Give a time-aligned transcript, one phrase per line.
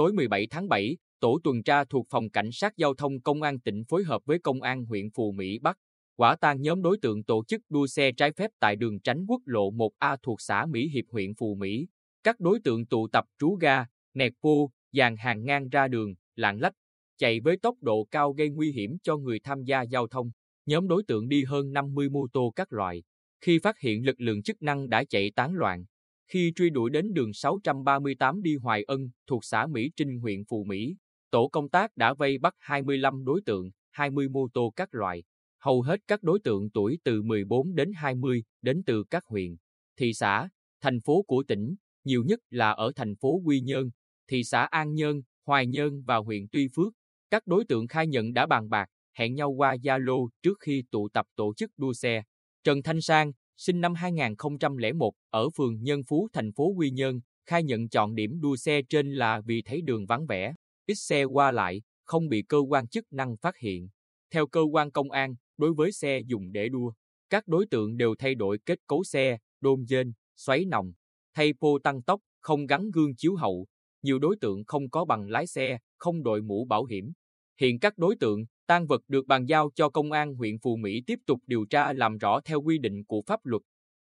[0.00, 3.60] tối 17 tháng 7, tổ tuần tra thuộc phòng cảnh sát giao thông công an
[3.60, 5.78] tỉnh phối hợp với công an huyện Phù Mỹ Bắc
[6.16, 9.42] quả tang nhóm đối tượng tổ chức đua xe trái phép tại đường tránh quốc
[9.44, 11.86] lộ 1A thuộc xã Mỹ Hiệp huyện Phù Mỹ.
[12.22, 13.84] Các đối tượng tụ tập trú ga,
[14.14, 16.74] nẹt pô, dàn hàng ngang ra đường, lạng lách,
[17.18, 20.30] chạy với tốc độ cao gây nguy hiểm cho người tham gia giao thông.
[20.66, 23.02] Nhóm đối tượng đi hơn 50 mô tô các loại.
[23.40, 25.84] Khi phát hiện lực lượng chức năng đã chạy tán loạn.
[26.32, 30.64] Khi truy đuổi đến đường 638 đi Hoài Ân thuộc xã Mỹ Trinh huyện Phù
[30.64, 30.96] Mỹ,
[31.30, 35.22] tổ công tác đã vây bắt 25 đối tượng, 20 mô tô các loại.
[35.58, 39.56] Hầu hết các đối tượng tuổi từ 14 đến 20 đến từ các huyện,
[39.96, 40.48] thị xã,
[40.80, 43.90] thành phố của tỉnh, nhiều nhất là ở thành phố Quy Nhơn,
[44.28, 46.92] thị xã An Nhơn, Hoài Nhơn và huyện Tuy Phước.
[47.30, 51.08] Các đối tượng khai nhận đã bàn bạc, hẹn nhau qua Zalo trước khi tụ
[51.08, 52.22] tập tổ chức đua xe.
[52.64, 57.64] Trần Thanh Sang, sinh năm 2001, ở phường Nhân Phú, thành phố Quy Nhơn, khai
[57.64, 60.54] nhận chọn điểm đua xe trên là vì thấy đường vắng vẻ,
[60.86, 63.88] ít xe qua lại, không bị cơ quan chức năng phát hiện.
[64.30, 66.92] Theo cơ quan công an, đối với xe dùng để đua,
[67.30, 70.92] các đối tượng đều thay đổi kết cấu xe, đôn dên, xoáy nòng,
[71.34, 73.66] thay pô tăng tốc, không gắn gương chiếu hậu.
[74.02, 77.12] Nhiều đối tượng không có bằng lái xe, không đội mũ bảo hiểm.
[77.60, 81.02] Hiện các đối tượng, Tang vật được bàn giao cho công an huyện Phù Mỹ
[81.06, 83.62] tiếp tục điều tra làm rõ theo quy định của pháp luật.